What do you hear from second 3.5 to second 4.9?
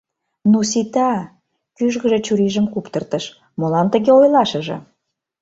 молан тыге ойлашыже?